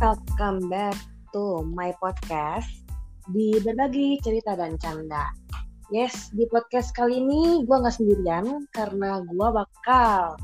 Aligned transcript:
welcome 0.00 0.72
back 0.72 0.96
to 1.28 1.60
my 1.76 1.92
podcast 2.00 2.64
di 3.36 3.60
berbagi 3.60 4.16
cerita 4.24 4.56
dan 4.56 4.80
canda. 4.80 5.28
Yes, 5.92 6.32
di 6.32 6.48
podcast 6.48 6.96
kali 6.96 7.20
ini 7.20 7.68
gue 7.68 7.76
nggak 7.76 8.00
sendirian 8.00 8.64
karena 8.72 9.20
gue 9.20 9.48
bakal 9.52 10.40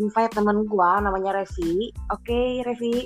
invite 0.00 0.32
teman 0.32 0.64
gue 0.64 0.90
namanya 1.04 1.44
Revi. 1.44 1.92
Oke, 2.08 2.24
okay, 2.24 2.48
Revi, 2.64 3.04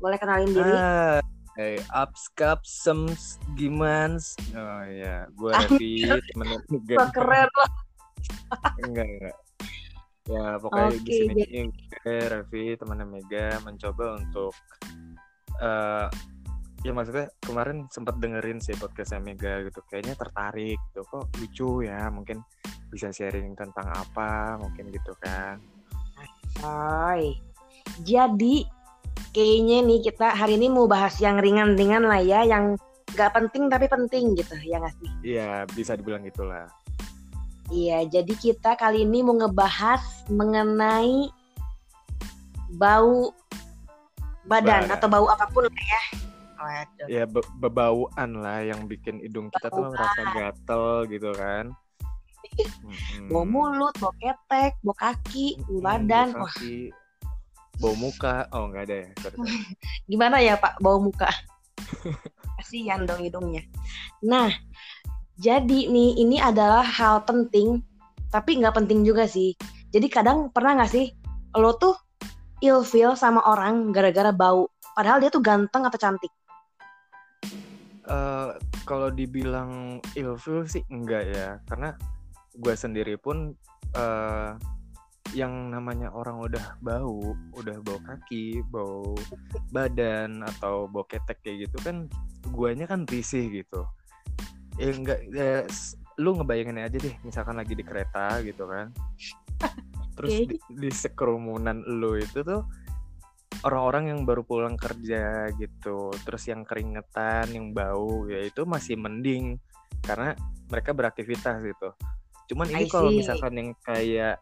boleh 0.00 0.16
kenalin 0.16 0.56
diri? 0.56 0.72
Ah, 0.72 1.20
hey, 1.60 1.76
ups, 1.92 2.32
cups, 2.32 2.72
sems, 2.72 3.36
gimans. 3.60 4.40
Oh 4.56 4.82
ya, 4.88 5.28
gue 5.36 5.52
Revi, 5.52 6.08
temen 6.32 6.48
Wah, 6.96 7.12
keren 7.12 7.44
loh. 7.60 7.70
enggak, 8.88 9.04
enggak. 9.04 9.36
Ya, 10.30 10.56
pokoknya 10.56 10.96
Oke, 10.96 11.04
di 11.04 11.12
sini 11.12 11.42
gue, 11.68 12.18
Revi, 12.24 12.64
temannya 12.80 13.04
Mega, 13.04 13.60
mencoba 13.60 14.16
untuk 14.16 14.56
eh 15.58 16.06
ya 16.80 16.96
maksudnya 16.96 17.28
kemarin 17.44 17.84
sempat 17.92 18.16
dengerin 18.22 18.56
sih 18.56 18.72
podcastnya 18.78 19.20
Mega 19.20 19.60
gitu 19.68 19.84
kayaknya 19.92 20.16
tertarik 20.16 20.80
gitu 20.90 21.04
kok 21.04 21.28
lucu 21.36 21.84
ya 21.84 22.08
mungkin 22.08 22.40
bisa 22.88 23.12
sharing 23.12 23.52
tentang 23.52 23.84
apa 23.92 24.56
mungkin 24.56 24.88
gitu 24.88 25.12
kan 25.20 25.60
Coy. 26.60 27.36
Jadi 28.04 28.68
kayaknya 29.32 29.78
nih 29.86 29.98
kita 30.04 30.36
hari 30.36 30.60
ini 30.60 30.68
mau 30.68 30.84
bahas 30.84 31.16
yang 31.22 31.40
ringan-ringan 31.40 32.04
lah 32.04 32.20
ya, 32.20 32.44
yang 32.44 32.76
nggak 33.14 33.32
penting 33.34 33.66
tapi 33.66 33.86
penting 33.90 34.38
gitu 34.38 34.54
ya 34.62 34.78
nggak 34.78 34.94
sih? 35.02 35.10
iya 35.34 35.66
bisa 35.74 35.98
dibilang 35.98 36.22
gitulah 36.26 36.70
Iya, 37.70 38.02
jadi 38.10 38.34
kita 38.34 38.74
kali 38.74 39.06
ini 39.06 39.22
mau 39.22 39.38
ngebahas 39.38 40.26
mengenai 40.26 41.30
bau 42.74 43.30
badan 44.50 44.90
atau 44.90 45.06
bau 45.06 45.30
apa 45.30 45.46
pun 45.54 45.62
lah 45.62 45.84
ya. 45.86 46.02
Waduh. 46.60 47.06
ya 47.08 47.24
be- 47.24 47.52
bebauan 47.56 48.30
lah 48.36 48.60
yang 48.60 48.84
bikin 48.84 49.16
hidung 49.22 49.48
kita 49.48 49.72
tuh 49.72 49.88
merasa 49.88 50.20
gatel 50.28 51.08
gitu 51.08 51.30
kan 51.32 51.72
Mm-mm. 52.84 53.28
Bau 53.30 53.44
mulut, 53.46 53.94
bau 54.00 54.12
ketek, 54.16 54.80
bau 54.80 54.96
kaki, 54.96 55.60
bau 55.60 55.64
Mm-mm, 55.64 55.84
badan. 55.84 56.28
bau 56.34 56.44
Wah, 56.44 56.52
kaki, 56.52 56.76
bau 57.78 57.94
muka 57.96 58.36
oh 58.52 58.68
nggak 58.68 58.84
ada 58.90 58.96
ya 58.96 59.08
gimana 60.10 60.36
ya 60.42 60.58
Pak 60.58 60.82
bau 60.82 60.98
muka? 61.00 61.28
Kasihan 62.60 63.08
dong 63.08 63.24
hidungnya. 63.24 63.64
Nah, 64.20 64.52
jadi 65.40 65.88
nih 65.88 66.20
ini 66.20 66.36
adalah 66.36 66.84
hal 66.84 67.24
penting, 67.24 67.80
tapi 68.28 68.60
nggak 68.60 68.76
penting 68.76 69.00
juga 69.04 69.24
sih. 69.24 69.56
Jadi 69.92 70.06
kadang 70.12 70.52
pernah 70.52 70.76
nggak 70.76 70.92
sih 70.92 71.08
lo 71.56 71.72
tuh 71.80 71.96
ilfeel 72.60 73.16
sama 73.16 73.40
orang 73.48 73.92
gara-gara 73.92 74.32
bau, 74.32 74.68
padahal 74.92 75.20
dia 75.20 75.32
tuh 75.32 75.40
ganteng 75.40 75.84
atau 75.88 75.98
cantik. 76.00 76.32
Eh, 78.10 78.50
kalau 78.82 79.08
dibilang 79.08 80.02
ilfil 80.18 80.66
sih 80.66 80.82
enggak 80.90 81.30
ya. 81.30 81.48
Karena 81.70 81.94
gue 82.58 82.74
sendiri 82.74 83.14
pun 83.14 83.54
eh 83.94 84.50
yang 85.30 85.70
namanya 85.70 86.10
orang 86.10 86.42
udah 86.42 86.74
bau 86.82 87.38
udah 87.54 87.78
bau 87.86 88.02
kaki 88.02 88.66
bau 88.66 89.14
badan 89.70 90.42
atau 90.42 90.90
bau 90.90 91.06
ketek 91.06 91.38
kayak 91.46 91.70
gitu 91.70 91.78
kan 91.86 91.96
guanya 92.50 92.90
kan 92.90 93.06
risih 93.06 93.46
gitu. 93.62 93.86
Ya 94.74 94.90
enggak 94.90 95.20
ya, 95.30 95.62
lu 96.18 96.34
ngebayangin 96.34 96.82
aja 96.82 96.98
deh 96.98 97.14
misalkan 97.22 97.56
lagi 97.56 97.72
di 97.72 97.80
kereta 97.80 98.42
gitu 98.42 98.66
kan 98.68 98.92
terus 100.16 100.32
Oke. 100.34 100.46
di, 100.50 100.56
di 100.76 100.90
sekerumunan 100.90 101.82
lu 101.86 102.18
itu 102.18 102.42
tuh 102.42 102.62
orang-orang 103.66 104.14
yang 104.16 104.20
baru 104.24 104.42
pulang 104.46 104.76
kerja 104.78 105.52
gitu 105.60 106.08
terus 106.24 106.48
yang 106.48 106.64
keringetan 106.64 107.50
yang 107.52 107.76
bau 107.76 108.24
ya 108.28 108.40
itu 108.46 108.64
masih 108.64 108.96
mending. 108.96 109.60
Karena 110.00 110.32
mereka 110.70 110.96
beraktivitas 110.96 111.60
gitu. 111.60 111.92
Cuman 112.52 112.66
ini 112.72 112.88
kalau 112.88 113.12
misalkan 113.12 113.52
yang 113.58 113.70
kayak 113.84 114.40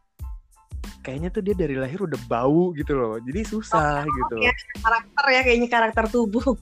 kayaknya 1.03 1.29
tuh 1.35 1.43
dia 1.43 1.57
dari 1.57 1.75
lahir 1.75 1.99
udah 1.99 2.21
bau 2.31 2.71
gitu 2.79 2.95
loh. 2.95 3.19
Jadi 3.19 3.41
susah 3.43 4.07
gitu 4.07 4.39
ya, 4.39 4.53
karakter 4.79 5.25
ya 5.35 5.41
kayaknya 5.43 5.69
karakter 5.69 6.05
tubuh. 6.07 6.55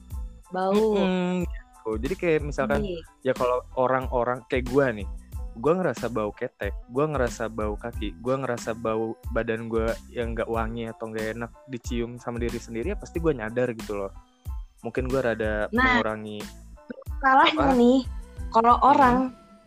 Bau. 0.47 0.95
Mm, 0.95 1.43
gitu. 1.43 1.91
jadi 1.99 2.15
kayak 2.15 2.39
misalkan 2.47 2.79
Nih, 2.79 3.03
ya 3.19 3.35
kalau 3.35 3.59
orang-orang 3.75 4.39
kayak 4.47 4.71
gua 4.71 4.95
nih 4.95 5.07
gua 5.57 5.73
ngerasa 5.75 6.05
bau 6.07 6.29
ketek 6.29 6.71
gua 6.87 7.05
ngerasa 7.07 7.47
bau 7.47 7.73
kaki 7.73 8.13
gua 8.17 8.39
ngerasa 8.39 8.71
bau 8.73 9.13
badan 9.29 9.67
gua 9.67 9.91
yang 10.07 10.31
nggak 10.31 10.45
wangi 10.45 10.87
atau 10.87 11.09
nggak 11.09 11.35
enak 11.35 11.51
dicium 11.67 12.15
sama 12.17 12.37
diri 12.37 12.55
sendiri 12.55 12.93
ya 12.93 12.95
pasti 12.95 13.17
gua 13.17 13.33
nyadar 13.33 13.73
gitu 13.73 13.95
loh. 13.95 14.09
Mungkin 14.81 15.05
gua 15.07 15.19
rada 15.27 15.67
Nah. 15.69 15.97
mengurangi 15.97 16.39
salahnya 17.17 17.65
Apa? 17.65 17.73
nih 17.75 17.99
kalau 18.49 18.75
orang 18.79 19.15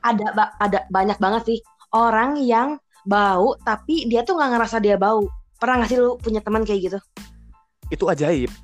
ada 0.00 0.26
ba- 0.32 0.54
ada 0.56 0.78
banyak 0.88 1.18
banget 1.18 1.42
sih 1.44 1.58
orang 1.90 2.38
yang 2.38 2.78
bau 3.02 3.58
tapi 3.60 4.06
dia 4.06 4.22
tuh 4.22 4.34
nggak 4.34 4.50
ngerasa 4.54 4.76
dia 4.78 4.94
bau. 4.94 5.26
Pernah 5.58 5.82
nggak 5.82 5.90
sih 5.90 5.98
lu 5.98 6.14
punya 6.16 6.38
teman 6.40 6.62
kayak 6.62 6.80
gitu? 6.88 6.98
Itu 7.90 8.06
ajaib. 8.06 8.48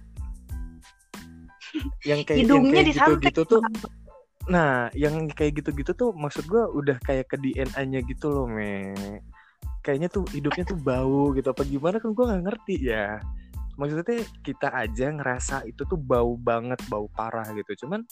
Yang 2.08 2.24
kayak 2.24 2.32
yang 2.32 2.40
hidungnya 2.48 2.72
kayak 2.72 2.88
disantet. 2.88 3.12
gitu-gitu 3.20 3.42
tuh 3.44 3.60
nah 4.46 4.86
yang 4.94 5.26
kayak 5.30 5.58
gitu-gitu 5.62 5.90
tuh 5.94 6.10
maksud 6.14 6.46
gua 6.46 6.70
udah 6.70 6.96
kayak 7.02 7.26
ke 7.30 7.36
DNA-nya 7.38 8.00
gitu 8.06 8.30
loh 8.30 8.46
me. 8.46 8.94
Kayaknya 9.82 10.08
tuh 10.10 10.26
hidupnya 10.34 10.64
tuh 10.66 10.78
bau 10.78 11.34
gitu. 11.34 11.50
Apa 11.50 11.62
gimana 11.66 11.98
kan 11.98 12.14
gua 12.14 12.34
nggak 12.34 12.44
ngerti 12.46 12.90
ya. 12.90 13.18
Maksudnya 13.76 14.24
kita 14.40 14.72
aja 14.72 15.12
ngerasa 15.12 15.56
itu 15.68 15.84
tuh 15.84 15.98
bau 16.00 16.34
banget 16.38 16.78
bau 16.88 17.10
parah 17.12 17.46
gitu. 17.54 17.86
Cuman 17.86 18.06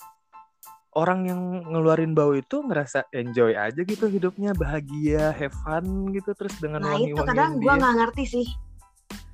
orang 0.95 1.27
yang 1.27 1.41
ngeluarin 1.67 2.15
bau 2.15 2.33
itu 2.39 2.63
ngerasa 2.63 3.11
enjoy 3.11 3.55
aja 3.59 3.83
gitu 3.83 4.07
hidupnya 4.07 4.55
bahagia 4.55 5.35
have 5.35 5.55
fun 5.67 6.11
gitu 6.15 6.31
terus 6.39 6.55
dengan 6.63 6.87
nah 6.87 6.95
itu 6.95 7.15
wangi-wangian 7.15 7.27
kadang 7.35 7.51
gua 7.59 7.75
dia. 7.75 7.81
nggak 7.83 7.95
ngerti 7.99 8.25
sih. 8.27 8.47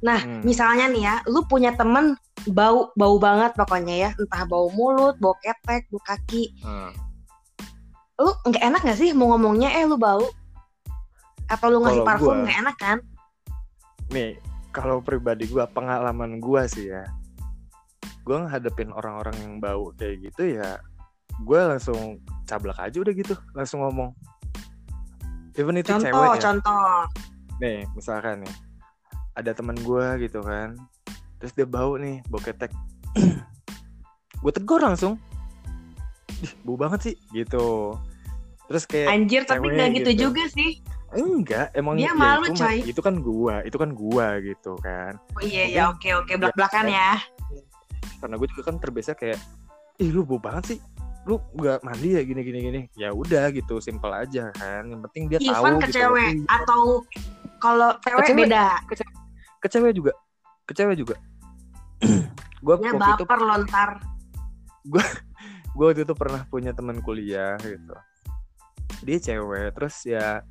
Nah 0.01 0.19
Hmm. 0.25 0.41
misalnya 0.41 0.87
nih 0.89 1.03
ya 1.05 1.15
lu 1.29 1.45
punya 1.45 1.77
temen 1.77 2.17
bau 2.49 2.89
bau 2.97 3.17
banget 3.21 3.53
pokoknya 3.59 3.95
ya. 4.09 4.11
Entah 4.17 4.49
bau 4.49 4.73
mulut 4.73 5.17
bau 5.21 5.37
ketek 5.43 5.91
bau 5.93 6.01
kaki. 6.05 6.55
Hmm. 6.65 6.93
lu 8.21 8.29
nggak 8.45 8.61
enak 8.61 8.81
nggak 8.85 8.99
sih 9.01 9.17
mau 9.17 9.33
ngomongnya? 9.33 9.73
Eh 9.81 9.89
lu 9.89 9.97
bau. 9.97 10.29
Atau 11.49 11.73
lu 11.73 11.81
ngasih 11.81 12.05
Kalau 12.05 12.09
parfum 12.09 12.37
nggak 12.45 12.59
enak 12.61 12.77
kan? 12.77 12.99
Nih 14.13 14.37
kalau 14.71 15.01
pribadi 15.01 15.49
gua 15.49 15.65
pengalaman 15.65 16.37
gua 16.37 16.69
sih 16.69 16.93
ya. 16.93 17.09
Gua 18.29 18.45
ngadepin 18.45 18.93
orang-orang 18.93 19.37
yang 19.41 19.55
bau 19.57 19.93
kayak 19.97 20.31
gitu 20.31 20.61
ya 20.61 20.81
gua 21.45 21.77
langsung 21.77 22.21
cablak 22.45 22.77
aja 22.77 23.01
udah 23.01 23.15
gitu 23.17 23.35
langsung 23.57 23.81
ngomong. 23.85 24.13
Even 25.57 25.81
itu 25.81 25.91
contoh 25.93 26.05
cewek 26.05 26.29
ya 26.37 26.41
contoh. 26.41 26.85
Nih 27.61 27.79
misalkan 27.97 28.45
nih 28.45 28.55
ada 29.37 29.51
teman 29.57 29.77
gua 29.81 30.21
gitu 30.21 30.45
kan 30.45 30.77
terus 31.41 31.57
dia 31.57 31.65
bau 31.65 31.97
nih 31.97 32.21
bau 32.29 32.39
ketek. 32.39 32.71
Gue 34.45 34.53
tegur 34.53 34.85
langsung. 34.85 35.17
Ih, 36.41 36.53
bau 36.65 36.77
banget 36.77 37.01
sih. 37.11 37.15
Gitu. 37.33 37.97
Terus 38.71 38.85
kayak 38.87 39.09
anjir 39.11 39.43
tapi 39.43 39.67
nggak 39.67 39.99
gitu 39.99 40.11
gitu. 40.15 40.23
juga 40.31 40.45
sih. 40.53 40.79
Enggak 41.11 41.75
emang 41.75 41.99
Dia 41.99 42.07
ya 42.07 42.13
malu, 42.15 42.47
itu, 42.47 42.63
coy. 42.63 42.79
itu 42.87 43.01
kan 43.03 43.19
gua 43.19 43.67
itu 43.67 43.75
kan 43.75 43.91
gua 43.91 44.39
gitu 44.39 44.79
kan. 44.79 45.19
Oh 45.35 45.43
iya 45.43 45.67
iya 45.67 45.83
oke 45.91 46.07
oke 46.23 46.39
belak 46.39 46.55
belakan 46.55 46.87
ya. 46.87 47.19
Karena 48.23 48.39
gue 48.39 48.49
juga 48.53 48.63
kan 48.71 48.77
terbiasa 48.79 49.19
kayak 49.19 49.43
ih 49.99 50.15
lu 50.15 50.23
bau 50.23 50.39
banget 50.39 50.77
sih. 50.77 50.79
Lu 51.27 51.43
nggak 51.59 51.83
mandi 51.83 52.15
ya 52.15 52.23
gini 52.23 52.47
gini 52.47 52.59
gini. 52.63 52.81
Ya 52.95 53.11
udah 53.11 53.51
gitu 53.51 53.83
simple 53.83 54.15
aja 54.15 54.55
kan. 54.55 54.87
Yang 54.87 55.01
penting 55.11 55.23
dia 55.35 55.39
tahu 55.43 55.51
Even 55.51 55.75
ke 55.83 55.87
gitu 55.91 55.97
cewek 55.99 56.31
Ih, 56.31 56.47
atau 56.47 56.83
kalau 57.59 57.91
cewek 58.07 58.27
cewek. 58.31 58.47
beda. 58.47 58.67
ke 59.59 59.67
cewek 59.67 59.93
juga. 59.99 60.13
Ke 60.63 60.73
cewek 60.79 60.95
juga 60.95 61.19
gue 62.65 62.75
ya 62.85 62.93
waktu 62.93 63.25
itu 63.25 63.25
lontar 63.41 63.91
gue 64.85 65.05
waktu 65.79 66.03
itu 66.05 66.15
pernah 66.17 66.43
punya 66.49 66.73
teman 66.77 67.01
kuliah 67.01 67.57
gitu. 67.63 67.97
Dia 69.07 69.19
cewek 69.21 69.77
terus 69.77 69.97
ya 70.05 70.45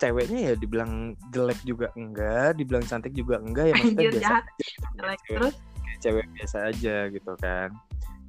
ceweknya 0.00 0.40
ya 0.50 0.52
dibilang 0.56 1.14
jelek 1.28 1.60
juga 1.62 1.92
enggak 1.92 2.56
dibilang 2.56 2.82
cantik 2.88 3.12
juga 3.12 3.36
enggak 3.36 3.70
ya 3.70 3.74
maksudnya 3.76 4.00
anjir 4.00 4.12
biasa 4.16 4.24
jahat. 4.24 4.42
aja 4.42 4.64
gitu, 4.64 4.86
Jelek. 4.96 5.18
cewek, 5.20 5.36
terus? 5.36 5.54
Cewek 6.00 6.26
biasa 6.34 6.56
aja 6.72 6.96
gitu 7.12 7.32
kan. 7.38 7.68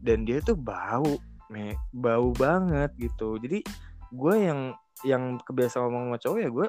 Dan 0.01 0.17
dia 0.27 0.38
tuh 0.43 0.57
bau 0.59 1.15
me 1.47 1.73
bau 1.95 2.29
banget 2.35 2.91
gitu. 2.99 3.39
Jadi 3.39 3.63
gue 4.11 4.35
yang 4.35 4.75
yang 5.07 5.39
kebiasa 5.41 5.81
ngomong 5.81 6.11
sama 6.11 6.17
cowok 6.19 6.39
ya 6.43 6.49
gue 6.51 6.67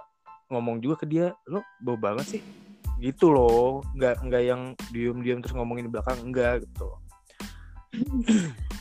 ngomong 0.52 0.76
juga 0.84 0.94
ke 1.02 1.06
dia 1.08 1.26
lo 1.48 1.64
bau 1.80 1.96
banget 1.96 2.38
sih 2.38 2.42
gitu 3.02 3.34
loh 3.34 3.82
nggak 3.99 4.22
nggak 4.22 4.43
yang 4.46 4.62
diem 4.94 5.19
diem 5.20 5.38
terus 5.43 5.58
ngomongin 5.58 5.90
di 5.90 5.93
belakang 5.93 6.22
enggak 6.22 6.62
gitu 6.62 6.88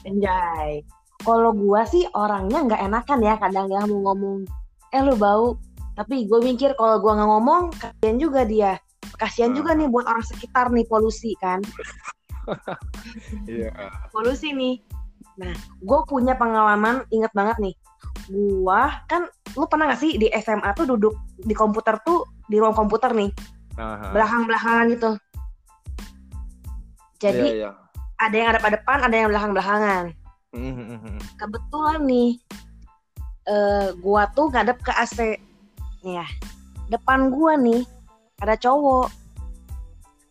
Anjay. 0.08 0.88
Kalau 1.22 1.52
gua 1.52 1.84
sih 1.84 2.08
orangnya 2.16 2.64
nggak 2.64 2.82
enakan 2.88 3.20
ya 3.20 3.36
kadang 3.36 3.68
ya 3.68 3.84
mau 3.86 4.00
ngomong 4.08 4.48
eh 4.96 5.02
lu 5.04 5.20
bau. 5.20 5.60
Tapi 6.00 6.26
gue 6.26 6.40
mikir 6.40 6.74
kalau 6.80 6.98
gua 7.04 7.20
nggak 7.20 7.30
ngomong 7.30 7.64
kasihan 7.76 8.18
juga 8.18 8.42
dia. 8.48 8.80
Kasihan 9.20 9.52
juga 9.52 9.76
Hmm. 9.76 9.84
nih 9.84 9.88
buat 9.92 10.08
orang 10.08 10.24
sekitar 10.26 10.72
nih 10.72 10.88
polusi 10.88 11.36
kan. 11.44 11.60
Iya. 13.46 13.70
polusi 14.10 14.50
nih 14.50 14.82
nah 15.40 15.54
gue 15.80 16.00
punya 16.10 16.34
pengalaman 16.36 17.06
inget 17.14 17.32
banget 17.38 17.58
nih 17.62 17.76
gua 18.30 19.06
kan 19.06 19.30
lu 19.56 19.66
pernah 19.70 19.94
gak 19.94 20.02
sih 20.02 20.18
di 20.18 20.28
SMA 20.42 20.74
tuh 20.76 20.96
duduk 20.96 21.16
di 21.38 21.54
komputer 21.54 22.02
tuh 22.02 22.26
di 22.50 22.58
ruang 22.60 22.76
komputer 22.76 23.14
nih 23.16 23.32
Aha. 23.76 24.12
belakang 24.12 24.44
belakangan 24.46 24.86
gitu 24.92 25.12
jadi 27.18 27.46
Iya, 27.46 27.56
iya. 27.56 27.72
ada 28.18 28.36
yang 28.36 28.50
ada 28.52 28.60
pada 28.60 28.76
depan 28.76 28.98
ada 29.02 29.16
yang 29.16 29.30
belakang 29.30 29.52
belakangan 29.52 30.04
Mhm. 30.52 31.18
kebetulan 31.40 32.02
nih 32.04 32.32
eh 33.44 33.88
gua 33.98 34.28
tuh 34.30 34.52
ngadep 34.52 34.78
ke 34.80 34.92
AC 34.92 35.40
nih 36.02 36.20
ya 36.20 36.28
depan 36.88 37.32
gua 37.32 37.56
nih 37.56 37.88
ada 38.38 38.54
cowok 38.54 39.08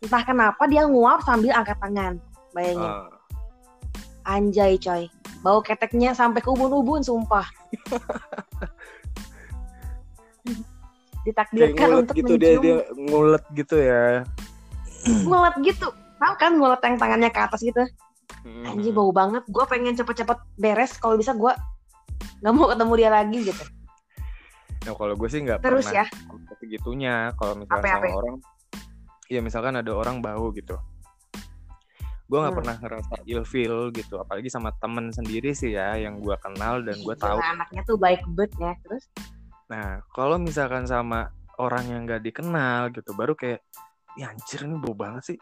entah 0.01 0.23
kenapa 0.23 0.63
dia 0.65 0.85
nguap 0.85 1.21
sambil 1.21 1.51
angkat 1.51 1.77
tangan 1.77 2.13
bayangin 2.51 2.85
Ah. 2.85 3.09
anjay 4.27 4.77
coy 4.77 5.09
bau 5.41 5.59
keteknya 5.59 6.13
sampai 6.13 6.39
ke 6.39 6.47
ubun-ubun 6.47 7.01
sumpah 7.01 7.49
ditakdirkan 11.23 11.77
ngulet 11.79 12.01
untuk 12.03 12.15
gitu 12.15 12.33
dia 12.33 12.49
mencium 12.51 12.61
dia 12.61 12.75
ngulet 13.03 13.43
gitu 13.53 13.75
ya. 13.77 14.05
ngulet 15.23 15.55
gitu 15.61 15.87
tau 15.91 16.33
kan 16.35 16.51
ngulet 16.53 16.81
yang 16.81 16.95
tangannya 16.95 17.29
ke 17.29 17.39
atas 17.39 17.61
gitu 17.61 17.83
Mhm. 18.41 18.63
anjing 18.67 18.91
bau 18.91 19.09
banget 19.09 19.43
gue 19.45 19.63
pengen 19.65 19.93
cepet-cepet 19.93 20.37
beres 20.55 20.95
kalau 20.95 21.13
bisa 21.13 21.31
gue 21.31 21.53
nggak 22.39 22.53
mau 22.53 22.67
ketemu 22.67 22.93
dia 22.95 23.09
lagi 23.09 23.39
gitu 23.43 23.63
Nah 24.81 24.97
kalau 24.97 25.13
gue 25.13 25.29
sih 25.29 25.39
nggak 25.39 25.61
terus 25.61 25.85
pernah 25.85 26.01
ya 26.01 26.05
segitunya. 26.57 27.15
Kalau 27.35 27.53
misalnya 27.53 27.85
Apa-apa? 27.85 28.01
sama 28.01 28.17
orang, 28.17 28.35
ya 29.27 29.39
misalkan 29.39 29.73
ada 29.75 29.91
orang 29.91 30.17
bau 30.19 30.49
gitu. 30.49 30.73
Gue 32.25 32.37
nggak 32.39 32.49
Hmm. 32.49 32.57
pernah 32.57 32.75
ngerasa 32.79 33.15
ilfeel 33.23 33.91
gitu. 33.91 34.17
Apalagi 34.17 34.47
sama 34.47 34.73
temen 34.73 35.11
sendiri 35.11 35.51
sih 35.51 35.75
ya, 35.75 35.93
yang 35.95 36.17
gue 36.17 36.33
kenal 36.39 36.81
dan 36.81 36.97
gue 36.97 37.13
tahu. 37.13 37.37
Anaknya 37.37 37.81
tuh 37.83 37.93
baik 37.95 38.25
banget 38.31 38.51
ya 38.57 38.73
terus 38.81 39.03
Nah 39.71 40.03
kalau 40.11 40.35
misalkan 40.35 40.83
sama 40.83 41.31
orang 41.55 41.87
yang 41.87 42.01
nggak 42.03 42.27
dikenal 42.27 42.91
gitu, 42.91 43.15
baru 43.15 43.31
kayak, 43.39 43.63
ya 44.19 44.35
anjir 44.35 44.67
ini 44.67 44.75
bau 44.75 44.91
banget 44.91 45.33
sih. 45.33 45.37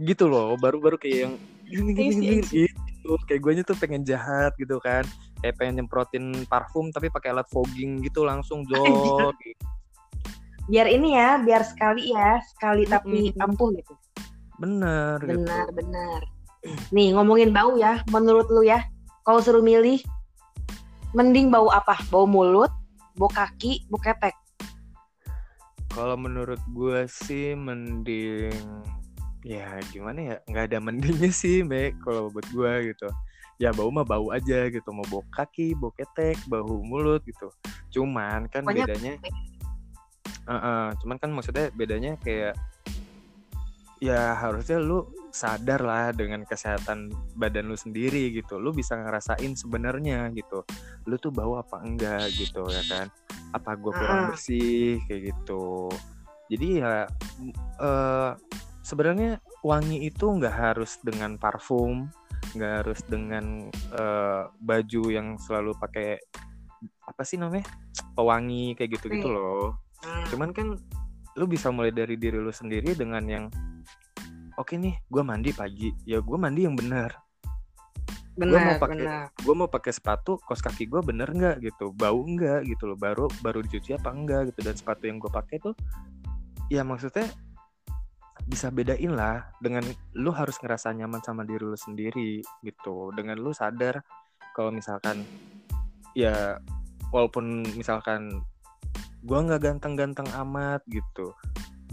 Gitu 0.00 0.24
loh, 0.24 0.56
baru-baru 0.56 0.96
kayak 0.96 1.18
yang 1.28 1.34
gini 1.68 1.90
gini 1.92 2.00
Iya 2.00 2.12
gini, 2.16 2.36
anjir. 2.40 2.70
gitu. 2.72 3.10
Kayak 3.28 3.40
gue 3.44 3.52
tuh 3.68 3.76
pengen 3.76 4.02
jahat 4.08 4.56
gitu 4.56 4.80
kan. 4.80 5.04
Kayak 5.44 5.60
pengen 5.60 5.84
nyemprotin 5.84 6.48
parfum 6.48 6.88
tapi 6.88 7.12
pakai 7.12 7.36
alat 7.36 7.44
fogging 7.52 8.00
gitu 8.00 8.24
langsung 8.24 8.64
jol. 8.72 9.28
biar 10.64 10.88
ini 10.88 11.12
ya 11.12 11.36
biar 11.44 11.60
sekali 11.60 12.08
ya 12.16 12.40
sekali 12.56 12.88
tapi 12.88 13.36
Mm-mm. 13.36 13.44
ampuh 13.44 13.68
gitu 13.76 13.92
Bener, 14.56 15.20
gitu. 15.20 15.44
benar 15.44 15.66
benar 15.76 16.20
nih 16.88 17.12
ngomongin 17.12 17.52
bau 17.52 17.76
ya 17.76 18.00
menurut 18.08 18.48
lu 18.48 18.64
ya 18.64 18.80
kalau 19.28 19.44
suruh 19.44 19.60
milih 19.60 20.00
mending 21.12 21.52
bau 21.52 21.68
apa 21.68 22.00
bau 22.08 22.24
mulut 22.24 22.72
bau 23.14 23.30
kaki 23.30 23.86
bau 23.86 24.00
ketek? 24.02 24.34
Kalau 25.94 26.18
menurut 26.18 26.58
gue 26.74 27.06
sih 27.06 27.54
mending 27.54 28.58
ya 29.46 29.78
gimana 29.94 30.18
ya? 30.18 30.36
Nggak 30.50 30.64
ada 30.74 30.78
mendingnya 30.82 31.30
sih 31.30 31.62
Mbak 31.62 32.02
kalau 32.02 32.34
buat 32.34 32.46
gue 32.50 32.94
gitu. 32.94 33.08
Ya 33.62 33.70
bau 33.70 33.86
mah 33.94 34.02
bau 34.02 34.34
aja 34.34 34.66
gitu 34.66 34.90
mau 34.90 35.06
bau 35.06 35.22
kaki 35.30 35.78
bau 35.78 35.94
ketek 35.94 36.34
bau 36.50 36.82
mulut 36.82 37.22
gitu. 37.22 37.46
Cuman 37.94 38.50
kan 38.50 38.66
Pokoknya- 38.66 38.86
bedanya 38.90 39.12
Heeh, 40.44 40.86
cuman 41.00 41.16
kan 41.16 41.32
maksudnya 41.32 41.72
bedanya 41.72 42.20
kayak 42.20 42.52
ya 43.96 44.36
harusnya 44.36 44.76
lu 44.76 45.08
sadar 45.34 45.82
lah 45.82 46.14
dengan 46.14 46.46
kesehatan 46.46 47.10
badan 47.34 47.66
lu 47.66 47.74
sendiri 47.74 48.30
gitu. 48.30 48.62
Lu 48.62 48.70
bisa 48.70 48.94
ngerasain 48.94 49.58
sebenarnya 49.58 50.30
gitu. 50.30 50.62
Lu 51.10 51.18
tuh 51.18 51.34
bau 51.34 51.58
apa 51.58 51.82
enggak 51.82 52.30
gitu 52.38 52.62
ya 52.70 52.82
kan? 52.86 53.06
Apa 53.50 53.74
gue 53.74 53.90
kurang 53.90 54.30
bersih 54.30 55.02
kayak 55.10 55.34
gitu. 55.34 55.90
Jadi 56.46 56.68
ya 56.78 57.10
eh 57.82 58.30
sebenarnya 58.84 59.42
wangi 59.66 60.06
itu 60.06 60.24
nggak 60.28 60.54
harus 60.54 61.00
dengan 61.02 61.40
parfum 61.40 62.06
nggak 62.54 62.72
harus 62.84 63.00
dengan 63.08 63.66
eh, 63.72 64.42
baju 64.62 65.02
yang 65.10 65.40
selalu 65.40 65.74
pakai 65.80 66.20
apa 67.04 67.22
sih 67.24 67.40
namanya 67.40 67.66
pewangi 68.14 68.76
kayak 68.76 69.00
gitu 69.00 69.08
gitu 69.10 69.28
loh. 69.28 69.76
Hmm. 70.04 70.24
cuman 70.28 70.52
kan 70.52 70.76
lu 71.34 71.44
bisa 71.48 71.72
mulai 71.72 71.88
dari 71.88 72.20
diri 72.20 72.36
lu 72.36 72.52
sendiri 72.52 72.92
dengan 72.92 73.24
yang 73.24 73.44
oke 74.58 74.74
nih 74.78 74.94
gue 75.10 75.22
mandi 75.22 75.50
pagi. 75.54 75.90
Ya 76.06 76.18
gue 76.20 76.38
mandi 76.38 76.66
yang 76.66 76.76
benar 76.78 77.24
benar 78.34 78.82
pakai- 78.82 78.98
benar. 78.98 79.30
gue 79.30 79.54
mau 79.54 79.70
pakai 79.70 79.94
sepatu 79.94 80.42
kos 80.42 80.58
kaki 80.58 80.90
gue 80.90 81.00
bener 81.06 81.30
nggak 81.30 81.62
gitu? 81.62 81.94
Bau 81.94 82.18
enggak 82.26 82.66
gitu 82.66 82.90
loh? 82.90 82.98
Baru 82.98 83.30
baru 83.46 83.62
dicuci 83.62 83.94
apa 83.94 84.10
enggak 84.10 84.50
gitu? 84.50 84.66
Dan 84.66 84.74
sepatu 84.74 85.06
yang 85.06 85.22
gue 85.22 85.30
pakai 85.30 85.62
tuh 85.62 85.74
ya 86.66 86.82
maksudnya 86.82 87.30
bisa 88.44 88.68
bedain 88.74 89.14
lah 89.14 89.46
dengan 89.62 89.86
lu 90.18 90.34
harus 90.34 90.58
ngerasa 90.58 90.90
nyaman 90.92 91.22
sama 91.22 91.46
diri 91.46 91.62
lu 91.62 91.78
sendiri 91.78 92.42
gitu. 92.66 93.14
Dengan 93.14 93.38
lu 93.38 93.54
sadar 93.54 94.02
kalau 94.58 94.74
misalkan 94.74 95.22
ya 96.18 96.58
walaupun 97.14 97.62
misalkan 97.78 98.42
gue 99.24 99.38
nggak 99.38 99.62
ganteng-ganteng 99.62 100.26
amat 100.44 100.82
gitu 100.90 101.32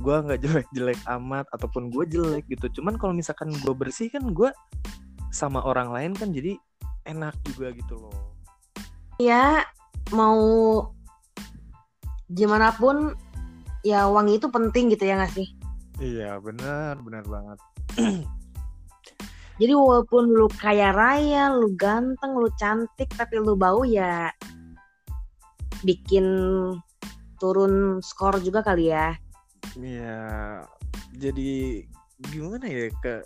gue 0.02 0.16
nggak 0.26 0.42
jelek-jelek 0.42 1.00
amat 1.22 1.46
ataupun 1.54 1.94
gue 1.94 2.06
jelek 2.10 2.46
gitu. 2.50 2.82
Cuman 2.82 2.98
kalau 2.98 3.14
misalkan 3.14 3.54
gue 3.54 3.74
bersih 3.78 4.10
kan 4.10 4.26
gue 4.34 4.50
sama 5.32 5.64
orang 5.64 5.94
lain 5.94 6.12
kan 6.18 6.34
jadi 6.34 6.58
enak 7.08 7.38
juga 7.46 7.72
gitu 7.72 7.96
loh. 7.98 8.36
Ya 9.22 9.64
mau 10.12 10.90
gimana 12.34 12.74
pun 12.76 13.14
ya 13.86 14.10
wangi 14.10 14.42
itu 14.42 14.50
penting 14.50 14.90
gitu 14.92 15.06
ya 15.06 15.22
nggak 15.22 15.34
sih? 15.34 15.48
Iya 16.02 16.42
benar 16.42 16.98
benar 17.06 17.24
banget. 17.30 17.60
Jadi 19.62 19.74
walaupun 19.78 20.26
lu 20.34 20.50
kaya 20.50 20.90
raya 20.90 21.54
lu 21.54 21.78
ganteng 21.78 22.34
lu 22.34 22.50
cantik 22.58 23.14
tapi 23.14 23.38
lu 23.38 23.54
bau 23.54 23.86
ya 23.86 24.34
bikin 25.86 26.26
turun 27.38 28.02
skor 28.02 28.38
juga 28.42 28.66
kali 28.66 28.90
ya 28.90 29.14
Iya, 29.78 30.66
jadi 31.16 31.86
gimana 32.32 32.66
ya 32.70 32.92
ke 33.02 33.26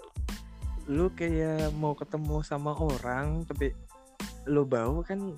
lu 0.86 1.10
kayak 1.18 1.74
mau 1.82 1.98
ketemu 1.98 2.46
sama 2.46 2.78
orang 2.78 3.42
tapi 3.50 3.74
lu 4.46 4.62
bau 4.64 5.02
kan 5.02 5.34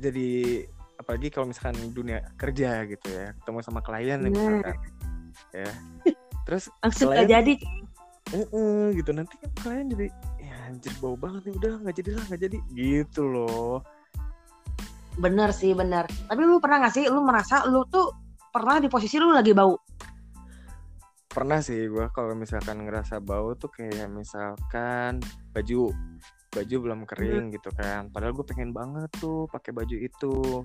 jadi 0.00 0.64
apalagi 0.96 1.28
kalau 1.28 1.52
misalkan 1.52 1.76
dunia 1.92 2.24
kerja 2.40 2.88
gitu 2.88 3.06
ya 3.12 3.36
ketemu 3.36 3.58
sama 3.60 3.80
klien 3.84 4.18
Bener. 4.24 4.32
misalkan 4.32 4.76
ya. 5.52 5.70
Terus 6.48 6.64
langsung 6.80 7.12
Klien- 7.12 7.20
gak 7.20 7.28
jadi. 7.28 7.54
"Eh-eh," 8.32 8.84
gitu. 8.96 9.10
Nanti 9.12 9.34
kan 9.36 9.50
klien 9.60 9.86
jadi 9.92 10.06
ya 10.40 10.56
anjir 10.72 10.92
bau 10.96 11.12
banget 11.12 11.52
nih 11.52 11.54
udah 11.60 11.72
nggak 11.84 11.96
jadi 12.00 12.10
lah 12.16 12.24
nggak 12.32 12.42
jadi. 12.48 12.58
Gitu 12.72 13.22
loh. 13.28 13.84
Bener 15.20 15.52
sih 15.52 15.76
bener. 15.76 16.08
Tapi 16.08 16.40
lu 16.40 16.56
pernah 16.56 16.88
gak 16.88 16.94
sih 16.96 17.04
lu 17.12 17.20
merasa 17.20 17.68
lu 17.68 17.84
tuh 17.92 18.16
pernah 18.48 18.80
di 18.80 18.88
posisi 18.88 19.20
lu 19.20 19.28
lagi 19.28 19.52
bau 19.52 19.76
pernah 21.28 21.60
sih 21.60 21.86
gua 21.92 22.08
kalau 22.08 22.32
misalkan 22.32 22.88
ngerasa 22.88 23.20
bau 23.20 23.52
tuh 23.54 23.68
kayak 23.68 24.08
misalkan 24.08 25.20
baju 25.52 25.92
baju 26.48 26.76
belum 26.80 27.00
kering 27.04 27.52
gitu 27.54 27.68
kan. 27.76 28.08
Padahal 28.08 28.32
gue 28.32 28.46
pengen 28.48 28.72
banget 28.72 29.08
tuh 29.20 29.44
pakai 29.52 29.70
baju 29.76 29.96
itu. 29.96 30.64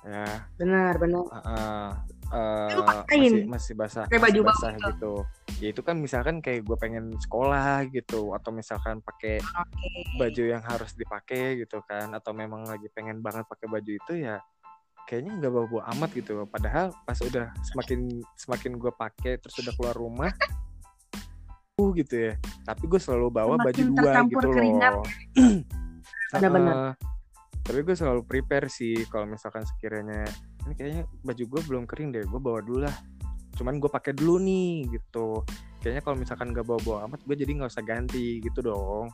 Ya. 0.00 0.24
Bener 0.56 0.96
bener 0.96 1.28
uh, 1.28 1.92
uh, 2.32 2.84
pakein? 2.88 3.44
masih 3.44 3.44
masih 3.44 3.72
basah 3.76 4.04
Pakai 4.08 4.16
masih 4.16 4.24
baju 4.24 4.40
bau 4.40 4.48
basah 4.52 4.72
itu? 4.72 4.88
gitu. 4.88 5.14
Ya 5.60 5.68
itu 5.76 5.82
kan 5.84 5.96
misalkan 6.00 6.36
kayak 6.40 6.64
gue 6.64 6.76
pengen 6.80 7.12
sekolah 7.20 7.84
gitu 7.92 8.32
atau 8.32 8.50
misalkan 8.52 9.04
pakai 9.04 9.44
oke. 9.44 9.92
baju 10.16 10.42
yang 10.56 10.64
harus 10.64 10.96
dipakai 10.96 11.60
gitu 11.60 11.84
kan 11.84 12.08
atau 12.16 12.32
memang 12.32 12.64
lagi 12.64 12.88
pengen 12.92 13.20
banget 13.20 13.44
pakai 13.44 13.68
baju 13.68 13.92
itu 13.92 14.12
ya 14.24 14.40
kayaknya 15.10 15.42
nggak 15.42 15.50
bawa-bawa 15.50 15.82
amat 15.98 16.10
gitu 16.14 16.46
padahal 16.46 16.94
pas 17.02 17.18
udah 17.18 17.50
semakin 17.66 18.22
semakin 18.38 18.78
gue 18.78 18.92
pakai 18.94 19.42
terus 19.42 19.58
udah 19.58 19.74
keluar 19.74 19.94
rumah 19.98 20.30
uh 21.82 21.90
gitu 21.98 22.30
ya 22.30 22.38
tapi 22.62 22.86
gue 22.86 23.00
selalu 23.02 23.26
bawa 23.34 23.58
Semakin 23.58 23.66
baju 23.66 23.82
dua 23.90 24.12
gitu 24.30 24.48
keringat. 24.54 24.92
loh 24.94 25.02
Benar-benar. 26.30 26.74
Heeh. 26.78 26.92
tapi 27.66 27.78
gue 27.82 27.96
selalu 27.98 28.22
prepare 28.22 28.70
sih 28.70 29.02
kalau 29.10 29.26
misalkan 29.26 29.66
sekiranya 29.66 30.30
ini 30.70 30.74
kayaknya 30.78 31.02
baju 31.26 31.42
gue 31.42 31.60
belum 31.66 31.84
kering 31.90 32.14
deh 32.14 32.22
gue 32.22 32.40
bawa 32.40 32.62
dulu 32.62 32.86
lah 32.86 32.94
cuman 33.58 33.82
gue 33.82 33.90
pakai 33.90 34.14
dulu 34.14 34.38
nih 34.38 34.94
gitu 34.94 35.42
kayaknya 35.82 36.06
kalau 36.06 36.16
misalkan 36.22 36.54
gak 36.54 36.62
bawa-bawa 36.70 37.10
amat 37.10 37.20
gue 37.26 37.34
jadi 37.34 37.50
nggak 37.50 37.70
usah 37.74 37.82
ganti 37.82 38.38
gitu 38.38 38.62
dong 38.62 39.10